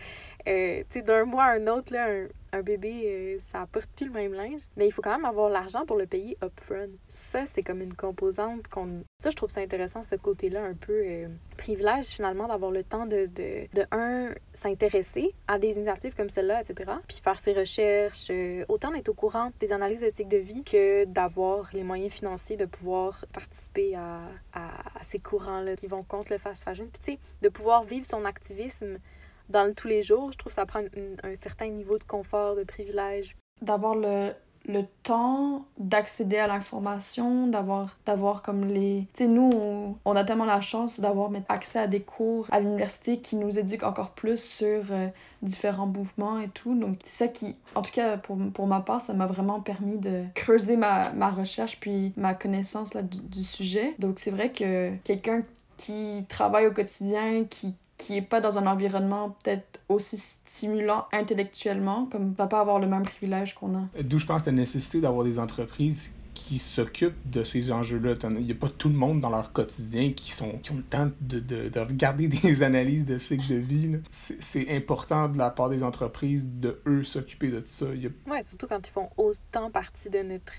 euh, 0.47 0.83
d'un 1.03 1.25
mois 1.25 1.45
à 1.45 1.53
un 1.57 1.67
autre 1.67 1.93
là 1.93 2.09
un, 2.09 2.27
un 2.53 2.63
bébé 2.63 3.03
euh, 3.05 3.39
ça 3.53 3.63
apporte 3.63 3.89
plus 3.97 4.07
le 4.07 4.13
même 4.13 4.33
linge 4.33 4.63
mais 4.77 4.87
il 4.87 4.93
faut 4.93 5.03
quand 5.03 5.13
même 5.13 5.25
avoir 5.25 5.51
l'argent 5.51 5.85
pour 5.87 5.97
le 5.97 6.07
payer 6.07 6.37
upfront 6.43 6.91
ça 7.09 7.47
c'est 7.47 7.63
comme 7.63 7.83
une 7.83 7.95
composante 7.95 8.67
qu'on 8.69 9.03
ça 9.19 9.31
je 9.31 9.37
trouve 9.37 9.51
ça 9.51 9.61
intéressant 9.61 10.03
ce 10.03 10.15
côté 10.17 10.49
là 10.49 10.65
un 10.65 10.75
peu 10.75 11.03
euh, 11.05 11.29
privilège 11.57 12.07
finalement 12.07 12.49
d'avoir 12.49 12.71
le 12.71 12.83
temps 12.83 13.07
de 13.07 13.27
de, 13.27 13.67
de 13.75 13.87
un 13.91 14.35
s'intéresser 14.53 15.35
à 15.49 15.59
des 15.59 15.77
initiatives 15.77 16.15
comme 16.15 16.29
celle-là 16.29 16.63
etc 16.63 16.93
puis 17.07 17.21
faire 17.23 17.39
ses 17.39 17.53
recherches 17.53 18.31
autant 18.69 18.91
d'être 18.91 19.09
au 19.09 19.15
courant 19.15 19.51
des 19.61 19.73
analyses 19.73 20.01
de 20.01 20.09
cycle 20.09 20.29
de 20.29 20.37
vie 20.39 20.65
que 20.65 21.05
d'avoir 21.05 21.71
les 21.73 21.83
moyens 21.83 22.13
financiers 22.13 22.57
de 22.57 22.65
pouvoir 22.65 23.25
participer 23.33 23.95
à, 23.95 24.21
à, 24.53 24.99
à 24.99 25.05
ces 25.05 25.19
courants-là 25.19 25.77
qui 25.77 25.87
vont 25.87 26.03
contre 26.03 26.33
le 26.33 26.39
fast 26.39 26.65
fashion. 26.65 26.87
Puis, 26.93 27.01
tu 27.05 27.13
sais, 27.13 27.19
de 27.43 27.49
pouvoir 27.49 27.85
vivre 27.85 28.05
son 28.05 28.25
activisme 28.25 28.99
dans 29.49 29.65
le 29.65 29.75
tous 29.75 29.89
les 29.89 30.03
jours, 30.03 30.33
je 30.33 30.39
trouve 30.39 30.51
que 30.51 30.57
ça 30.57 30.67
prend 30.67 30.81
un, 30.81 31.35
certain 31.35 31.69
niveau 31.69 31.99
de 31.99 32.05
confort, 32.05 32.57
de 32.57 32.65
privilège. 32.65 33.37
D'avoir 33.63 33.95
le, 33.95 34.33
le 34.67 34.83
temps 35.03 35.67
d'accéder 35.79 36.37
à 36.37 36.47
l'information, 36.47 37.47
d'avoir 37.47 37.97
d'avoir 38.05 38.43
comme 38.43 38.65
les... 38.65 39.07
Tu 39.15 39.25
sais, 39.25 39.29
nous, 39.29 39.97
on, 40.05 40.17
a 40.17 40.25
tellement 40.25 40.45
la 40.45 40.61
chance 40.61 41.01
d'avoir 41.01 41.31
accès 41.49 41.79
à 41.79 41.87
des 41.87 42.01
cours 42.01 42.47
à 42.51 42.61
l'université 42.61 43.19
qui 43.19 43.37
nous 43.37 43.59
éduquent 43.59 43.85
encore 43.85 44.11
plus 44.11 44.43
sur 44.43 44.83
euh, 44.91 45.09
différents 45.43 45.87
mouvements 45.87 46.39
et 46.39 46.49
tout. 46.49 46.75
Donc, 46.75 46.97
c'est 47.05 47.25
ça 47.25 47.29
qui, 47.29 47.57
en 47.75 47.83
tout 47.83 47.93
cas, 47.93 48.17
pour, 48.17 48.37
pour 48.53 48.67
ma 48.67 48.81
part, 48.81 49.01
ça 49.01 49.15
m'a 49.15 49.27
vraiment 49.27 49.61
permis 49.61 49.99
de 49.99 50.25
creuser 50.35 50.77
ma, 50.77 51.11
ma 51.11 51.31
recherche 51.31 51.79
puis 51.81 52.13
ma 52.17 52.35
connaissance 52.35 52.95
là, 52.95 53.03
du 53.03 53.43
sujet. 53.43 53.95
Donc, 53.99 54.19
c'est 54.19 54.31
vrai 54.31 54.51
que 54.51 54.95
quelqu'un 55.05 55.43
qui 55.77 56.25
travaille 56.29 56.67
au 56.67 56.73
quotidien, 56.73 57.45
qui 57.45 57.75
qui 57.97 58.17
est 58.17 58.23
pas 58.23 58.41
dans 58.41 58.59
un 58.59 58.67
environnement 58.67 59.37
peut-être 59.43 59.81
aussi 59.89 60.17
stimulant 60.17 61.07
intellectuellement, 61.13 62.07
comme 62.11 62.35
va 62.35 62.47
pas 62.47 62.61
avoir 62.61 62.79
le 62.79 62.87
même 62.87 63.05
privilège 63.05 63.55
qu'on 63.55 63.75
a. 63.77 63.83
D'où 64.03 64.19
je 64.19 64.27
pense 64.27 64.47
la 64.47 64.53
nécessité 64.53 65.01
d'avoir 65.01 65.25
des 65.25 65.39
entreprises 65.39 66.15
qui 66.47 66.59
s'occupent 66.59 67.29
de 67.29 67.43
ces 67.43 67.73
enjeux-là. 67.73 68.15
Il 68.31 68.45
n'y 68.45 68.53
a 68.53 68.55
pas 68.55 68.69
tout 68.69 68.89
le 68.89 68.95
monde 68.95 69.21
dans 69.21 69.31
leur 69.31 69.53
quotidien 69.53 70.13
qui, 70.13 70.31
sont, 70.31 70.59
qui 70.59 70.71
ont 70.71 70.77
le 70.77 70.83
temps 70.83 71.11
de, 71.21 71.41
de, 71.41 71.69
de 71.69 71.81
regarder 71.81 72.29
des 72.43 72.63
analyses 72.63 73.05
de 73.05 73.19
cycle 73.19 73.49
de 73.49 73.57
vie. 73.57 74.01
C'est 74.11 74.71
important 74.71 75.29
de 75.29 75.39
la 75.39 75.51
part 75.51 75.71
des 75.71 75.83
entreprises 75.83 76.47
de 76.47 76.81
eux 76.87 77.03
s'occuper 77.03 77.49
de 77.49 77.63
ça. 77.65 77.87
A... 77.87 77.89
Oui, 77.89 78.45
surtout 78.45 78.69
quand 78.69 78.87
ils 78.87 78.93
font 78.93 79.11
autant 79.17 79.71
partie 79.71 80.11
de 80.11 80.23
notre, 80.23 80.57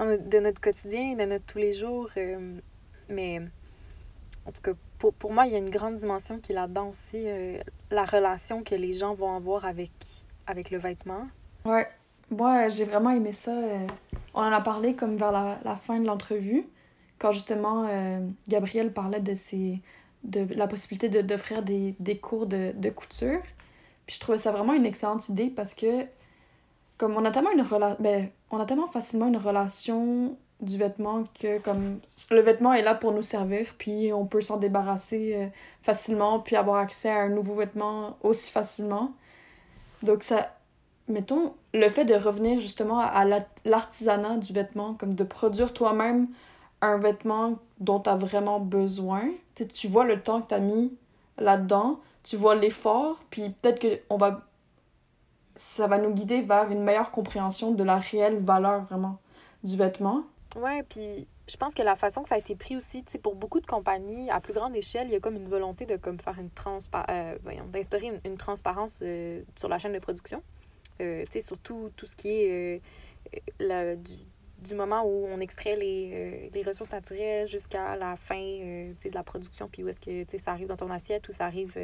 de 0.00 0.40
notre 0.40 0.60
quotidien, 0.60 1.14
de 1.14 1.24
notre 1.24 1.44
tous 1.44 1.58
les 1.58 1.72
jours. 1.72 2.08
Euh, 2.16 2.58
mais 3.08 3.42
en 4.46 4.52
tout 4.52 4.62
cas, 4.62 4.72
pour, 5.00 5.14
pour 5.14 5.32
moi, 5.32 5.46
il 5.46 5.52
y 5.52 5.54
a 5.56 5.58
une 5.58 5.70
grande 5.70 5.96
dimension 5.96 6.38
qui 6.38 6.52
est 6.52 6.54
là-dedans 6.54 6.90
aussi, 6.90 7.24
euh, 7.26 7.58
la 7.90 8.04
relation 8.04 8.62
que 8.62 8.74
les 8.74 8.92
gens 8.92 9.14
vont 9.14 9.34
avoir 9.34 9.64
avec, 9.64 9.90
avec 10.46 10.70
le 10.70 10.78
vêtement. 10.78 11.26
Ouais, 11.64 11.88
moi, 12.30 12.68
j'ai 12.68 12.84
vraiment 12.84 13.10
aimé 13.10 13.32
ça. 13.32 13.50
Euh, 13.50 13.86
on 14.34 14.42
en 14.42 14.52
a 14.52 14.60
parlé 14.60 14.94
comme 14.94 15.16
vers 15.16 15.32
la, 15.32 15.58
la 15.64 15.74
fin 15.74 15.98
de 15.98 16.06
l'entrevue, 16.06 16.66
quand 17.18 17.32
justement 17.32 17.86
euh, 17.88 18.20
Gabriel 18.46 18.92
parlait 18.92 19.20
de, 19.20 19.34
ses, 19.34 19.80
de 20.22 20.46
la 20.54 20.66
possibilité 20.66 21.22
d'offrir 21.22 21.62
des, 21.62 21.96
des 21.98 22.18
cours 22.18 22.46
de, 22.46 22.72
de 22.76 22.90
couture. 22.90 23.40
Puis 24.06 24.16
je 24.16 24.20
trouvais 24.20 24.38
ça 24.38 24.52
vraiment 24.52 24.74
une 24.74 24.86
excellente 24.86 25.28
idée 25.30 25.48
parce 25.48 25.72
que, 25.72 26.04
comme 26.98 27.16
on 27.16 27.24
a 27.24 27.30
tellement 27.30 27.52
une 27.52 27.62
relation, 27.62 27.96
ben, 28.00 28.28
on 28.50 28.58
a 28.60 28.66
tellement 28.66 28.86
facilement 28.86 29.28
une 29.28 29.38
relation 29.38 30.36
du 30.60 30.76
vêtement 30.76 31.24
que 31.40 31.58
comme 31.58 32.00
le 32.30 32.40
vêtement 32.40 32.72
est 32.72 32.82
là 32.82 32.94
pour 32.94 33.12
nous 33.12 33.22
servir 33.22 33.74
puis 33.78 34.12
on 34.12 34.26
peut 34.26 34.40
s'en 34.40 34.56
débarrasser 34.56 35.34
euh, 35.34 35.46
facilement 35.82 36.40
puis 36.40 36.56
avoir 36.56 36.76
accès 36.76 37.10
à 37.10 37.20
un 37.20 37.28
nouveau 37.28 37.54
vêtement 37.54 38.16
aussi 38.22 38.50
facilement. 38.50 39.12
Donc 40.02 40.22
ça 40.22 40.50
mettons 41.08 41.54
le 41.74 41.88
fait 41.88 42.04
de 42.04 42.14
revenir 42.14 42.60
justement 42.60 43.00
à 43.00 43.24
l'artisanat 43.64 44.36
du 44.36 44.52
vêtement 44.52 44.94
comme 44.94 45.14
de 45.14 45.24
produire 45.24 45.72
toi-même 45.72 46.28
un 46.82 46.98
vêtement 46.98 47.58
dont 47.78 48.00
tu 48.00 48.10
as 48.10 48.16
vraiment 48.16 48.60
besoin 48.60 49.22
tu 49.74 49.88
vois 49.88 50.04
le 50.04 50.22
temps 50.22 50.40
que 50.40 50.48
tu 50.48 50.54
as 50.54 50.60
mis 50.60 50.94
là-dedans 51.38 52.00
tu 52.22 52.36
vois 52.36 52.54
l'effort 52.54 53.18
puis 53.30 53.50
peut-être 53.50 53.78
que 53.78 54.00
on 54.08 54.16
va 54.16 54.42
ça 55.56 55.86
va 55.86 55.98
nous 55.98 56.14
guider 56.14 56.40
vers 56.40 56.70
une 56.70 56.82
meilleure 56.82 57.10
compréhension 57.10 57.72
de 57.72 57.84
la 57.84 57.96
réelle 57.96 58.38
valeur 58.38 58.84
vraiment 58.84 59.18
du 59.64 59.76
vêtement 59.76 60.22
Ouais, 60.56 60.82
puis 60.82 61.28
je 61.48 61.56
pense 61.56 61.74
que 61.74 61.82
la 61.82 61.96
façon 61.96 62.22
que 62.22 62.28
ça 62.28 62.34
a 62.34 62.38
été 62.38 62.56
pris 62.56 62.76
aussi, 62.76 63.04
tu 63.04 63.12
sais, 63.12 63.18
pour 63.18 63.36
beaucoup 63.36 63.60
de 63.60 63.66
compagnies, 63.66 64.30
à 64.30 64.40
plus 64.40 64.52
grande 64.52 64.74
échelle, 64.74 65.06
il 65.08 65.12
y 65.12 65.16
a 65.16 65.20
comme 65.20 65.36
une 65.36 65.48
volonté 65.48 65.86
de 65.86 65.96
comme 65.96 66.18
faire 66.18 66.38
une 66.38 66.50
transpa 66.50 67.06
euh, 67.08 67.38
voyons, 67.42 67.66
d'instaurer 67.66 68.20
une, 68.24 68.36
transparence 68.36 69.00
euh, 69.02 69.42
sur 69.56 69.68
la 69.68 69.78
chaîne 69.78 69.92
de 69.92 69.98
production. 69.98 70.42
Euh, 71.00 71.24
tu 71.24 71.32
sais, 71.32 71.40
surtout 71.40 71.90
tout 71.96 72.06
ce 72.06 72.16
qui 72.16 72.28
est 72.28 72.82
la, 73.60 73.94
du, 73.94 74.12
du 74.58 74.74
moment 74.74 75.02
où 75.04 75.26
on 75.26 75.40
extrait 75.40 75.76
les, 75.76 76.50
les 76.52 76.62
ressources 76.62 76.90
naturelles 76.90 77.48
jusqu'à 77.48 77.96
la 77.96 78.16
fin 78.16 78.40
euh, 78.40 78.92
de 78.92 79.14
la 79.14 79.22
production, 79.22 79.68
puis 79.68 79.84
où 79.84 79.88
est-ce 79.88 80.00
que 80.00 80.36
ça 80.36 80.50
arrive 80.50 80.68
dans 80.68 80.76
ton 80.76 80.90
assiette 80.90 81.28
ou 81.28 81.32
ça 81.32 81.46
arrive 81.46 81.76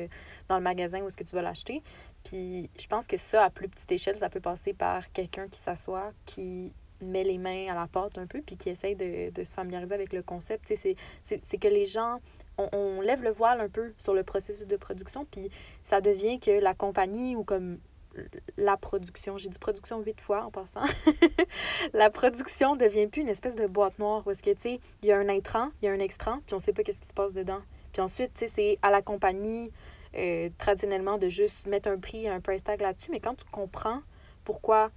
dans 0.48 0.56
le 0.56 0.62
magasin 0.62 1.02
où 1.02 1.06
est-ce 1.06 1.16
que 1.16 1.24
tu 1.24 1.34
vas 1.34 1.42
l'acheter. 1.42 1.82
Puis 2.24 2.68
je 2.78 2.86
pense 2.88 3.06
que 3.06 3.16
ça, 3.16 3.44
à 3.44 3.50
plus 3.50 3.68
petite 3.68 3.90
échelle, 3.92 4.16
ça 4.16 4.28
peut 4.28 4.40
passer 4.40 4.74
par 4.74 5.10
quelqu'un 5.12 5.48
qui 5.48 5.60
s'assoit, 5.60 6.12
qui 6.24 6.72
met 7.00 7.24
les 7.24 7.38
mains 7.38 7.68
à 7.70 7.74
la 7.74 7.86
pâte 7.86 8.18
un 8.18 8.26
peu, 8.26 8.42
puis 8.42 8.56
qui 8.56 8.70
essaye 8.70 8.96
de, 8.96 9.30
de 9.30 9.44
se 9.44 9.54
familiariser 9.54 9.94
avec 9.94 10.12
le 10.12 10.22
concept. 10.22 10.72
C'est 10.74 11.58
que 11.58 11.68
les 11.68 11.86
gens, 11.86 12.20
on, 12.58 12.68
on, 12.72 13.00
lève 13.00 13.22
le 13.22 13.30
voile 13.30 13.60
un 13.60 13.68
peu 13.68 13.92
sur 13.98 14.14
le 14.14 14.22
processus 14.22 14.66
de 14.66 14.76
production, 14.76 15.26
puis 15.30 15.50
ça 15.82 16.00
devient 16.00 16.38
que 16.40 16.60
la 16.60 16.74
compagnie 16.74 17.36
ou 17.36 17.44
comme 17.44 17.78
la 18.56 18.76
production, 18.76 19.38
j'ai 19.38 19.48
dit 19.48 19.58
production 19.58 20.00
huit 20.00 20.20
fois 20.20 20.44
en 20.44 20.50
passant, 20.50 20.82
la 21.92 22.10
production 22.10 22.76
devient 22.76 23.06
plus 23.06 23.22
une 23.22 23.28
espèce 23.28 23.54
de 23.54 23.66
boîte 23.66 23.98
noire 23.98 24.22
parce 24.24 24.40
que, 24.40 24.50
tu 24.50 24.60
sais, 24.60 24.80
il 25.02 25.08
y 25.08 25.12
a 25.12 25.18
un 25.18 25.28
intrant, 25.28 25.70
il 25.80 25.86
y 25.86 25.88
a 25.88 25.92
un 25.92 25.98
extrant, 25.98 26.38
puis 26.46 26.54
on 26.54 26.58
sait 26.58 26.72
pas 26.72 26.82
qu'est-ce 26.82 27.00
qui 27.00 27.08
se 27.08 27.14
passe 27.14 27.34
dedans. 27.34 27.60
Puis 27.92 28.02
ensuite, 28.02 28.32
tu 28.34 28.40
sais, 28.40 28.48
c'est 28.48 28.78
à 28.82 28.90
la 28.90 29.02
compagnie, 29.02 29.70
euh, 30.16 30.48
traditionnellement, 30.58 31.18
de 31.18 31.28
juste 31.28 31.66
mettre 31.66 31.88
un 31.88 31.98
prix, 31.98 32.28
un 32.28 32.40
price 32.40 32.64
tag 32.64 32.80
là-dessus, 32.80 33.10
mais 33.10 33.20
quand 33.20 33.34
tu 33.34 33.44
comprends 33.50 34.00
pourquoi 34.44 34.90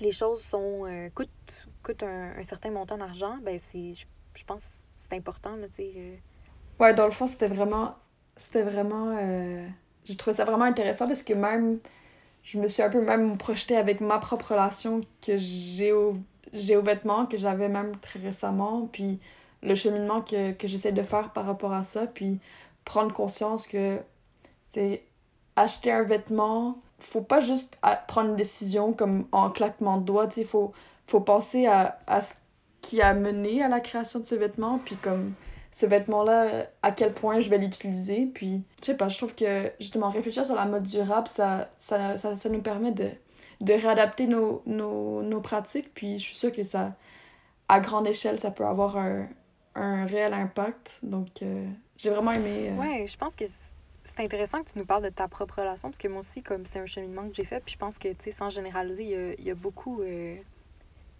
les 0.00 0.12
choses 0.12 0.42
sont 0.42 0.84
euh, 0.86 1.08
coûtent, 1.14 1.68
coûtent 1.82 2.02
un, 2.02 2.42
certain 2.42 2.70
montant 2.70 2.98
d'argent, 2.98 3.38
ben 3.42 3.58
c'est, 3.58 3.92
je, 3.94 4.44
pense 4.44 4.62
que 4.62 4.68
c'est 4.92 5.14
important, 5.14 5.56
sais. 5.70 5.92
Euh. 5.96 6.16
Ouais, 6.80 6.94
dans 6.94 7.04
le 7.04 7.12
fond, 7.12 7.26
c'était 7.26 7.46
vraiment, 7.46 7.94
c'était 8.36 8.62
vraiment, 8.62 9.16
j'ai 10.04 10.16
trouvé 10.16 10.36
ça 10.36 10.44
vraiment 10.44 10.64
intéressant 10.64 11.06
parce 11.06 11.22
que 11.22 11.34
même 11.34 11.78
je 12.44 12.58
me 12.58 12.68
suis 12.68 12.82
un 12.82 12.90
peu 12.90 13.00
même 13.00 13.38
projetée 13.38 13.76
avec 13.76 14.00
ma 14.00 14.18
propre 14.18 14.52
relation 14.52 15.00
que 15.22 15.38
j'ai 15.38 15.92
au, 15.92 16.14
j'ai 16.52 16.76
aux 16.76 16.82
vêtements, 16.82 17.26
que 17.26 17.38
j'avais 17.38 17.68
même 17.68 17.96
très 17.98 18.20
récemment, 18.20 18.88
puis 18.92 19.18
le 19.62 19.74
cheminement 19.74 20.20
que, 20.20 20.52
que 20.52 20.68
j'essaie 20.68 20.92
de 20.92 21.02
faire 21.02 21.32
par 21.32 21.46
rapport 21.46 21.72
à 21.72 21.82
ça, 21.82 22.06
puis 22.06 22.38
prendre 22.84 23.12
conscience 23.12 23.66
que, 23.66 23.98
c'est 24.72 25.02
acheter 25.56 25.90
un 25.90 26.02
vêtement, 26.02 26.82
faut 27.06 27.22
pas 27.22 27.40
juste 27.40 27.78
prendre 28.08 28.30
une 28.30 28.36
décision 28.36 28.92
comme 28.92 29.26
en 29.32 29.50
claquement 29.50 29.98
de 29.98 30.04
doigts, 30.04 30.28
il 30.36 30.44
faut, 30.44 30.72
faut 31.06 31.20
penser 31.20 31.66
à, 31.66 31.98
à 32.06 32.20
ce 32.20 32.34
qui 32.80 33.00
a 33.00 33.14
mené 33.14 33.62
à 33.62 33.68
la 33.68 33.80
création 33.80 34.18
de 34.20 34.24
ce 34.24 34.34
vêtement, 34.34 34.78
puis 34.84 34.96
comme 34.96 35.32
ce 35.74 35.86
vêtement-là, 35.86 36.66
à 36.82 36.92
quel 36.92 37.12
point 37.12 37.40
je 37.40 37.50
vais 37.50 37.58
l'utiliser. 37.58 38.26
Puis, 38.32 38.62
je 38.80 38.86
sais 38.86 38.96
pas, 38.96 39.08
je 39.08 39.18
trouve 39.18 39.34
que 39.34 39.72
justement 39.80 40.08
réfléchir 40.08 40.46
sur 40.46 40.54
la 40.54 40.66
mode 40.66 40.84
durable, 40.84 41.26
ça, 41.26 41.68
ça, 41.74 42.16
ça, 42.16 42.36
ça 42.36 42.48
nous 42.48 42.60
permet 42.60 42.92
de, 42.92 43.08
de 43.60 43.72
réadapter 43.72 44.28
nos, 44.28 44.62
nos, 44.66 45.22
nos, 45.22 45.40
pratiques. 45.40 45.92
Puis, 45.92 46.18
je 46.20 46.24
suis 46.26 46.36
sûre 46.36 46.52
que 46.52 46.62
ça, 46.62 46.92
à 47.68 47.80
grande 47.80 48.06
échelle, 48.06 48.38
ça 48.38 48.52
peut 48.52 48.64
avoir 48.64 48.96
un, 48.96 49.26
un 49.74 50.06
réel 50.06 50.32
impact. 50.32 51.00
Donc, 51.02 51.42
euh, 51.42 51.66
j'ai 51.96 52.10
vraiment 52.10 52.30
aimé. 52.30 52.70
Euh... 52.70 52.80
Ouais, 52.80 53.06
je 53.08 53.16
pense 53.16 53.34
que 53.34 53.44
c'est 54.04 54.20
intéressant 54.20 54.62
que 54.62 54.70
tu 54.70 54.78
nous 54.78 54.86
parles 54.86 55.04
de 55.04 55.08
ta 55.08 55.28
propre 55.28 55.60
relation, 55.60 55.88
parce 55.88 55.98
que 55.98 56.08
moi 56.08 56.20
aussi, 56.20 56.42
comme 56.42 56.66
c'est 56.66 56.78
un 56.78 56.86
cheminement 56.86 57.26
que 57.28 57.34
j'ai 57.34 57.44
fait, 57.44 57.60
puis 57.64 57.72
je 57.72 57.78
pense 57.78 57.98
que, 57.98 58.08
tu 58.08 58.24
sais, 58.24 58.30
sans 58.30 58.50
généraliser, 58.50 59.04
il 59.04 59.10
y 59.10 59.16
a, 59.16 59.34
y 59.48 59.50
a 59.50 59.54
beaucoup. 59.54 60.02
Euh 60.02 60.36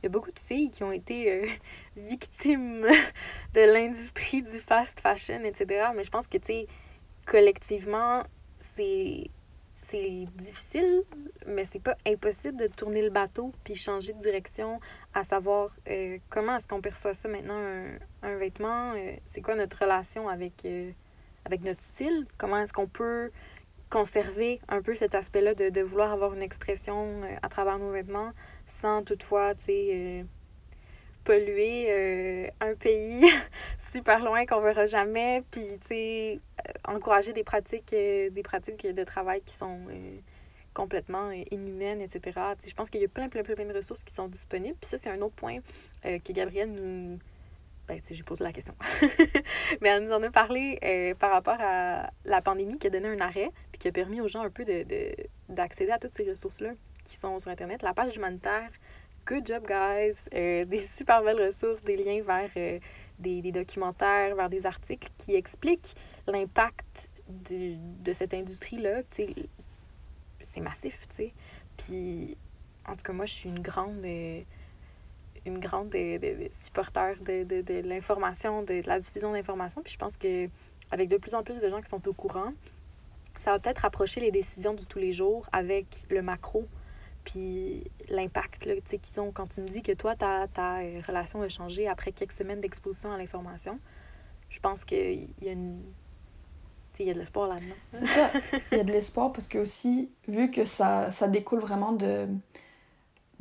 y 0.04 0.06
a 0.06 0.10
beaucoup 0.10 0.32
de 0.32 0.38
filles 0.38 0.70
qui 0.70 0.84
ont 0.84 0.92
été 0.92 1.32
euh, 1.32 1.46
victimes 1.96 2.86
de 3.54 3.60
l'industrie 3.60 4.42
du 4.42 4.58
fast 4.60 5.00
fashion, 5.00 5.42
etc. 5.44 5.88
Mais 5.94 6.04
je 6.04 6.10
pense 6.10 6.26
que, 6.26 6.38
tu 6.38 6.46
sais, 6.46 6.66
collectivement, 7.26 8.22
c'est 8.58 9.30
c'est 9.76 10.24
difficile, 10.36 11.02
mais 11.46 11.66
c'est 11.66 11.82
pas 11.82 11.96
impossible 12.06 12.56
de 12.56 12.68
tourner 12.68 13.02
le 13.02 13.10
bateau 13.10 13.52
puis 13.64 13.74
changer 13.74 14.14
de 14.14 14.20
direction, 14.20 14.80
à 15.12 15.24
savoir 15.24 15.68
euh, 15.88 16.16
comment 16.30 16.56
est-ce 16.56 16.66
qu'on 16.66 16.80
perçoit 16.80 17.12
ça 17.12 17.28
maintenant, 17.28 17.58
un, 17.58 17.98
un 18.22 18.36
vêtement, 18.36 18.94
c'est 19.26 19.42
quoi 19.42 19.56
notre 19.56 19.80
relation 19.82 20.26
avec, 20.26 20.64
avec 21.44 21.62
notre 21.62 21.82
style, 21.82 22.26
comment 22.38 22.58
est-ce 22.58 22.72
qu'on 22.72 22.86
peut 22.86 23.30
conserver 23.90 24.60
un 24.68 24.82
peu 24.82 24.96
cet 24.96 25.14
aspect-là 25.14 25.54
de, 25.54 25.80
vouloir 25.80 26.12
avoir 26.12 26.34
une 26.34 26.42
expression 26.42 27.22
à 27.42 27.48
travers 27.48 27.78
nos 27.78 27.92
vêtements, 27.92 28.32
sans 28.66 29.04
toutefois, 29.04 29.54
tu 29.54 29.64
sais, 29.64 29.88
euh, 29.92 30.22
polluer 31.22 31.86
euh, 31.90 32.48
un 32.60 32.74
pays 32.74 33.24
super 33.78 34.24
loin 34.24 34.46
qu'on 34.46 34.60
verra 34.60 34.86
jamais, 34.86 35.44
puis, 35.50 35.78
tu 35.80 35.86
sais, 35.86 36.40
euh, 36.66 36.72
encourager 36.92 37.32
des 37.32 37.44
pratiques, 37.44 37.90
des 37.90 38.42
pratiques 38.42 38.84
de 38.84 39.04
travail 39.04 39.42
qui 39.42 39.54
sont 39.54 39.78
complètement 40.72 41.30
inhumaines, 41.52 42.00
etc. 42.00 42.40
je 42.66 42.74
pense 42.74 42.90
qu'il 42.90 43.00
y 43.00 43.04
a 43.04 43.08
plein, 43.08 43.28
plein, 43.28 43.44
plein, 43.44 43.54
plein 43.54 43.66
de 43.66 43.76
ressources 43.76 44.02
qui 44.02 44.12
sont 44.12 44.26
disponibles. 44.26 44.76
Puis 44.80 44.90
ça, 44.90 44.98
c'est 44.98 45.10
un 45.10 45.20
autre 45.20 45.36
point 45.36 45.58
que 46.02 46.32
Gabrielle 46.32 46.72
nous... 46.72 47.18
Ben, 47.86 48.00
tu 48.00 48.06
sais, 48.06 48.14
j'ai 48.14 48.22
posé 48.22 48.44
la 48.44 48.52
question. 48.52 48.74
Mais 49.80 49.90
elle 49.90 50.04
nous 50.04 50.12
en 50.12 50.22
a 50.22 50.30
parlé 50.30 51.14
par 51.18 51.30
rapport 51.30 51.58
à 51.60 52.10
la 52.24 52.40
pandémie 52.40 52.78
qui 52.78 52.86
a 52.86 52.90
donné 52.90 53.08
un 53.08 53.20
arrêt, 53.20 53.50
puis 53.72 53.78
qui 53.78 53.88
a 53.88 53.92
permis 53.92 54.20
aux 54.20 54.28
gens 54.28 54.42
un 54.42 54.50
peu 54.50 54.64
d'accéder 54.64 55.28
de, 55.48 55.54
d'accéder 55.54 55.90
à 55.92 55.98
toutes 55.98 56.14
ces 56.14 56.28
ressources-là 56.28 56.70
qui 57.04 57.16
sont 57.16 57.38
sur 57.38 57.50
Internet. 57.50 57.82
La 57.82 57.94
page 57.94 58.16
humanitaire, 58.16 58.70
good 59.26 59.46
job, 59.46 59.66
guys! 59.66 60.16
Euh, 60.34 60.64
des 60.68 60.84
super 60.84 61.22
belles 61.22 61.40
ressources, 61.46 61.82
des 61.82 61.96
liens 61.96 62.22
vers 62.22 62.50
euh, 62.56 62.78
des, 63.18 63.42
des, 63.42 63.52
documentaires, 63.52 64.34
vers 64.34 64.48
des 64.48 64.66
articles 64.66 65.08
qui 65.16 65.34
expliquent 65.34 65.94
l'impact 66.26 67.10
de 67.28 68.12
cette 68.12 68.34
industrie-là. 68.34 69.02
C'est 70.40 70.60
massif, 70.60 71.06
tu 71.08 71.16
sais. 71.16 71.34
Puis, 71.76 72.36
en 72.86 72.92
tout 72.92 73.02
cas, 73.02 73.12
moi, 73.12 73.26
je 73.26 73.32
suis 73.32 73.48
une 73.48 73.60
grande. 73.60 74.04
Une 75.46 75.58
grande 75.58 75.90
de, 75.90 77.44
de, 77.44 77.60
de, 77.60 77.88
l'information, 77.88 78.62
de, 78.62 78.82
la 78.86 78.98
diffusion 78.98 79.32
d'informations. 79.32 79.82
Puis 79.82 79.92
je 79.92 79.98
pense 79.98 80.16
que 80.16 80.48
avec 80.90 81.08
de 81.08 81.16
plus 81.16 81.34
en 81.34 81.42
plus 81.42 81.60
de 81.60 81.68
gens 81.68 81.80
qui 81.80 81.88
sont 81.88 82.06
au 82.08 82.12
courant, 82.12 82.52
ça 83.36 83.50
va 83.52 83.58
peut-être 83.58 83.78
rapprocher 83.78 84.20
les 84.20 84.30
décisions 84.30 84.74
de 84.74 84.84
tous 84.84 84.98
les 84.98 85.12
jours 85.12 85.48
avec 85.52 85.86
le 86.08 86.22
macro 86.22 86.66
puis 87.24 87.84
l'impact 88.08 88.68
qu'ils 89.00 89.20
ont. 89.20 89.32
Quand 89.32 89.46
tu 89.46 89.60
me 89.60 89.66
dis 89.66 89.82
que 89.82 89.92
toi, 89.92 90.14
ta, 90.14 90.46
ta 90.46 90.78
relation 91.06 91.40
a 91.40 91.48
changé 91.48 91.88
après 91.88 92.12
quelques 92.12 92.32
semaines 92.32 92.60
d'exposition 92.60 93.12
à 93.12 93.18
l'information, 93.18 93.78
je 94.50 94.60
pense 94.60 94.84
qu'il 94.84 95.28
y 95.42 95.48
a 95.48 95.52
une... 95.52 95.82
Il 97.00 97.06
y 97.06 97.10
a 97.10 97.14
de 97.14 97.18
l'espoir 97.18 97.48
là-dedans. 97.48 97.74
C'est 97.92 98.06
ça. 98.06 98.30
Il 98.70 98.78
y 98.78 98.80
a 98.80 98.84
de 98.84 98.92
l'espoir 98.92 99.32
parce 99.32 99.48
que 99.48 99.58
aussi, 99.58 100.12
vu 100.28 100.52
que 100.52 100.64
ça, 100.64 101.10
ça 101.10 101.26
découle 101.26 101.58
vraiment 101.58 101.90
de, 101.90 102.28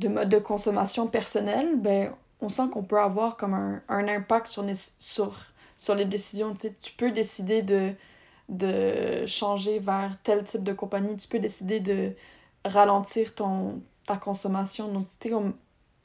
de 0.03 0.09
mode 0.09 0.29
de 0.29 0.39
consommation 0.39 1.07
personnel, 1.07 1.75
ben, 1.77 2.13
on 2.41 2.49
sent 2.49 2.69
qu'on 2.71 2.83
peut 2.83 2.99
avoir 2.99 3.37
comme 3.37 3.53
un, 3.53 4.07
impact 4.07 4.47
sur 4.47 4.63
les, 4.63 6.05
décisions. 6.05 6.53
tu 6.53 6.91
peux 6.97 7.11
décider 7.11 7.61
de, 7.61 9.25
changer 9.25 9.79
vers 9.79 10.17
tel 10.23 10.43
type 10.43 10.63
de 10.63 10.73
compagnie, 10.73 11.17
tu 11.17 11.27
peux 11.27 11.39
décider 11.39 11.79
de 11.79 12.11
ralentir 12.65 13.33
ton, 13.33 13.81
ta 14.05 14.17
consommation. 14.17 14.89
Donc, 14.89 15.07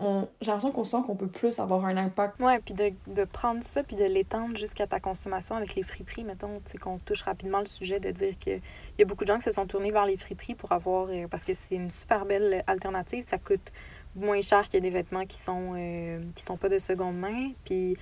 j'ai 0.00 0.06
l'impression 0.46 0.70
qu'on 0.70 0.84
sent 0.84 0.98
qu'on 1.06 1.16
peut 1.16 1.26
plus 1.26 1.58
avoir 1.58 1.84
un 1.84 1.96
impact. 1.96 2.38
Ouais, 2.38 2.60
puis 2.60 2.72
de, 2.72 2.92
de 3.08 3.24
prendre 3.24 3.64
ça 3.64 3.82
puis 3.82 3.96
de 3.96 4.04
l'étendre 4.04 4.56
jusqu'à 4.56 4.86
ta 4.86 5.00
consommation 5.00 5.56
avec 5.56 5.74
les 5.74 5.82
friperies, 5.82 6.22
mettons, 6.22 6.60
tu 6.64 6.72
sais, 6.72 6.78
qu'on 6.78 6.98
touche 6.98 7.22
rapidement 7.22 7.58
le 7.58 7.66
sujet 7.66 7.98
de 7.98 8.10
dire 8.12 8.38
qu'il 8.38 8.60
y 8.98 9.02
a 9.02 9.04
beaucoup 9.04 9.24
de 9.24 9.28
gens 9.28 9.38
qui 9.38 9.44
se 9.44 9.50
sont 9.50 9.66
tournés 9.66 9.90
vers 9.90 10.06
les 10.06 10.16
friperies 10.16 10.54
pour 10.54 10.70
avoir. 10.70 11.08
Euh, 11.08 11.26
parce 11.28 11.42
que 11.42 11.52
c'est 11.52 11.74
une 11.74 11.90
super 11.90 12.26
belle 12.26 12.62
alternative. 12.68 13.24
Ça 13.26 13.38
coûte 13.38 13.72
moins 14.14 14.40
cher 14.40 14.68
que 14.68 14.78
des 14.78 14.90
vêtements 14.90 15.26
qui 15.26 15.36
sont, 15.36 15.72
euh, 15.74 16.20
qui 16.36 16.44
sont 16.44 16.56
pas 16.56 16.68
de 16.68 16.78
seconde 16.78 17.18
main. 17.18 17.50
Puis 17.64 17.96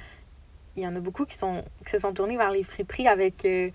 il 0.76 0.82
y 0.82 0.86
en 0.86 0.94
a 0.96 1.00
beaucoup 1.00 1.24
qui, 1.24 1.36
sont, 1.36 1.64
qui 1.82 1.92
se 1.92 1.98
sont 1.98 2.12
tournés 2.12 2.36
vers 2.36 2.50
les 2.50 2.62
friperies 2.62 3.08
avec. 3.08 3.44
Euh, 3.46 3.70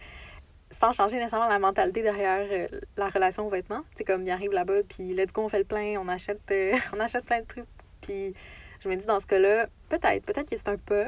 sans 0.73 0.93
changer 0.93 1.17
nécessairement 1.17 1.49
la 1.49 1.59
mentalité 1.59 2.01
derrière 2.01 2.69
la 2.95 3.09
relation 3.09 3.45
aux 3.45 3.49
vêtements. 3.49 3.81
C'est 3.93 4.05
comme, 4.05 4.23
il 4.23 4.31
arrive 4.31 4.53
là-bas, 4.53 4.83
puis 4.87 5.09
let's 5.09 5.33
go, 5.33 5.41
on 5.41 5.49
fait 5.49 5.59
le 5.59 5.65
plein, 5.65 5.99
on 5.99 6.07
achète, 6.07 6.39
on 6.95 6.99
achète 7.01 7.25
plein 7.25 7.41
de 7.41 7.45
trucs. 7.45 7.65
Puis 8.01 8.33
je 8.79 8.89
me 8.89 8.95
dis, 8.95 9.05
dans 9.05 9.19
ce 9.19 9.25
cas-là, 9.25 9.67
peut-être, 9.89 10.25
peut-être 10.25 10.49
que 10.49 10.57
c'est 10.57 10.69
un 10.69 10.77
peu, 10.77 11.05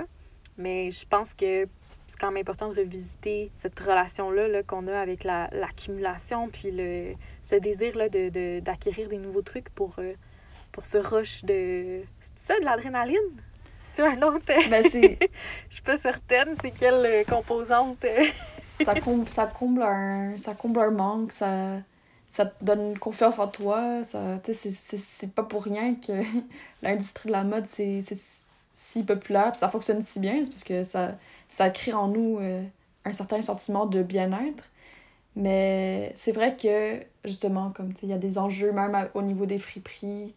mais 0.57 0.91
je 0.91 1.05
pense 1.05 1.33
que 1.33 1.67
c'est 2.07 2.19
quand 2.19 2.31
même 2.31 2.41
important 2.41 2.69
de 2.69 2.75
revisiter 2.75 3.51
cette 3.55 3.79
relation-là 3.79 4.47
-là, 4.47 4.63
qu'on 4.63 4.87
a 4.87 4.99
avec 4.99 5.23
l'accumulation, 5.23 6.49
puis 6.49 6.71
le, 6.71 7.13
ce 7.41 7.55
désir-là 7.55 8.09
de, 8.09 8.59
d'acquérir 8.59 9.09
des 9.09 9.17
nouveaux 9.17 9.41
trucs 9.41 9.69
pour, 9.69 9.95
euh, 9.99 10.13
pour 10.71 10.85
ce 10.85 10.97
rush 10.97 11.43
de... 11.45 12.03
C'est 12.21 12.53
ça, 12.53 12.59
de 12.59 12.65
l'adrénaline? 12.65 13.41
C'est 13.79 14.03
un 14.03 14.21
autre... 14.21 14.45
Ben, 14.69 14.83
c'est... 14.83 15.17
je 15.69 15.73
suis 15.73 15.83
pas 15.83 15.97
certaine 15.97 16.55
c'est 16.61 16.71
quelle 16.71 17.25
composante 17.25 18.05
ça, 18.73 18.99
comble, 18.99 19.29
ça, 19.29 19.45
comble 19.45 19.83
un, 19.83 20.37
ça 20.37 20.53
comble 20.53 20.79
un 20.79 20.91
manque, 20.91 21.31
ça, 21.31 21.77
ça 22.33 22.47
te 22.47 22.65
donne 22.65 22.97
confiance 22.97 23.37
en 23.37 23.47
toi. 23.47 24.03
Ça, 24.03 24.39
c'est 24.51 25.35
pas 25.35 25.43
pour 25.43 25.65
rien 25.65 25.93
que 25.93 26.13
l'industrie 26.81 27.27
de 27.27 27.31
la 27.31 27.43
mode, 27.43 27.67
c'est 27.67 28.01
si 28.73 29.03
populaire, 29.03 29.51
puis 29.51 29.59
ça 29.59 29.69
fonctionne 29.69 30.01
si 30.01 30.19
bien, 30.19 30.43
c'est 30.43 30.49
parce 30.49 30.63
que 30.63 30.81
ça, 30.81 31.11
ça 31.47 31.69
crée 31.69 31.93
en 31.93 32.07
nous 32.07 32.39
euh, 32.39 32.63
un 33.05 33.13
certain 33.13 33.39
sentiment 33.43 33.85
de 33.85 34.01
bien-être. 34.01 34.63
Mais 35.35 36.11
c'est 36.15 36.31
vrai 36.31 36.57
que, 36.57 37.03
justement, 37.23 37.69
comme 37.69 37.93
il 38.01 38.09
y 38.09 38.13
a 38.13 38.17
des 38.17 38.39
enjeux, 38.39 38.71
même 38.71 39.09
au 39.13 39.21
niveau 39.21 39.45
des 39.45 39.59
friperies, 39.59 40.33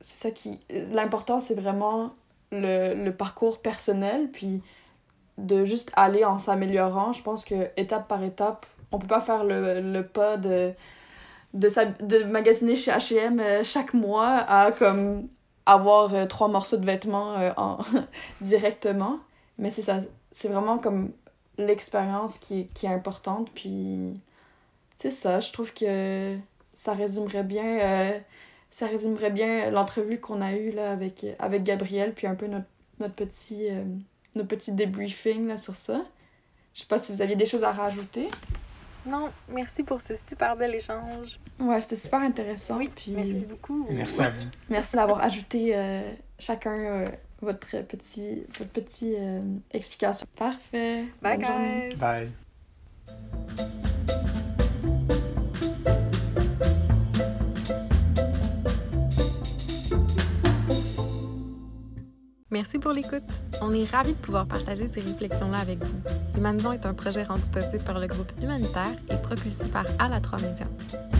c'est 0.00 0.28
ça 0.28 0.30
qui. 0.30 0.58
L'important, 0.70 1.38
c'est 1.38 1.54
vraiment 1.54 2.14
le, 2.50 2.94
le 2.94 3.12
parcours 3.14 3.60
personnel, 3.60 4.30
puis 4.32 4.62
de 5.36 5.66
juste 5.66 5.90
aller 5.96 6.24
en 6.24 6.38
s'améliorant. 6.38 7.12
Je 7.12 7.22
pense 7.22 7.44
que 7.44 7.68
étape 7.76 8.08
par 8.08 8.24
étape, 8.24 8.64
on 8.94 8.98
peut 8.98 9.06
pas 9.06 9.20
faire 9.20 9.44
le, 9.44 9.80
le 9.80 10.06
pas 10.06 10.36
de, 10.36 10.72
de, 11.54 11.68
s'hab- 11.68 12.06
de 12.06 12.24
magasiner 12.24 12.74
chez 12.74 12.90
H&M 12.90 13.42
chaque 13.64 13.94
mois 13.94 14.36
à 14.48 14.72
comme 14.72 15.28
avoir 15.66 16.14
euh, 16.14 16.26
trois 16.26 16.48
morceaux 16.48 16.76
de 16.76 16.84
vêtements 16.84 17.38
euh, 17.38 17.52
en 17.56 17.78
directement. 18.40 19.18
Mais 19.58 19.70
c'est 19.70 19.82
ça, 19.82 19.98
c'est 20.30 20.48
vraiment 20.48 20.78
comme 20.78 21.12
l'expérience 21.58 22.38
qui, 22.38 22.66
qui 22.74 22.86
est 22.86 22.90
importante. 22.90 23.50
Puis 23.54 24.20
c'est 24.96 25.10
ça, 25.10 25.40
je 25.40 25.52
trouve 25.52 25.72
que 25.72 26.36
ça 26.72 26.92
résumerait 26.92 27.44
bien, 27.44 28.20
ça 28.70 28.86
résumerait 28.86 29.30
bien 29.30 29.70
l'entrevue 29.70 30.18
qu'on 30.20 30.42
a 30.42 30.52
eue 30.52 30.72
là, 30.72 30.90
avec, 30.90 31.24
avec 31.38 31.62
Gabriel, 31.62 32.12
puis 32.14 32.26
un 32.26 32.34
peu 32.34 32.48
notre, 32.48 32.66
notre 32.98 33.14
petit, 33.14 33.68
notre 34.34 34.48
petit 34.48 34.72
débriefing 34.72 35.46
là, 35.46 35.56
sur 35.56 35.76
ça. 35.76 36.00
Je 36.74 36.80
sais 36.80 36.86
pas 36.88 36.98
si 36.98 37.12
vous 37.12 37.22
aviez 37.22 37.36
des 37.36 37.46
choses 37.46 37.62
à 37.62 37.70
rajouter. 37.70 38.26
Non, 39.06 39.30
merci 39.48 39.82
pour 39.82 40.00
ce 40.00 40.14
super 40.14 40.56
bel 40.56 40.74
échange. 40.74 41.38
Ouais, 41.60 41.80
c'était 41.80 41.96
super 41.96 42.20
intéressant. 42.20 42.78
Oui, 42.78 42.90
puis 42.94 43.12
merci 43.12 43.40
beaucoup. 43.48 43.86
Merci 43.90 44.20
à 44.22 44.30
vous. 44.30 44.44
merci 44.70 44.96
d'avoir 44.96 45.20
ajouté 45.22 45.72
euh, 45.76 46.02
chacun 46.38 46.72
euh, 46.72 47.08
votre 47.42 47.82
petit, 47.82 48.44
votre 48.58 48.70
petit 48.70 49.14
euh, 49.18 49.40
explication. 49.72 50.26
Parfait. 50.36 51.04
Bye 51.20 51.36
Bonne 51.38 51.46
journée. 51.46 51.88
guys. 51.90 51.96
Bye. 51.96 52.30
Merci 62.50 62.78
pour 62.78 62.92
l'écoute. 62.92 63.24
On 63.62 63.72
est 63.72 63.84
ravis 63.90 64.12
de 64.12 64.18
pouvoir 64.18 64.46
partager 64.46 64.88
ces 64.88 65.00
réflexions-là 65.00 65.58
avec 65.58 65.82
vous. 65.82 66.00
Humanisons 66.36 66.72
est 66.72 66.86
un 66.86 66.94
projet 66.94 67.22
rendu 67.22 67.48
possible 67.50 67.82
par 67.84 67.98
le 67.98 68.06
groupe 68.06 68.30
humanitaire 68.42 68.92
et 69.10 69.16
propulsé 69.16 69.64
par 69.66 69.84
À 69.98 70.08
la 70.08 70.20
3 70.20 70.40
Médias. 70.40 71.13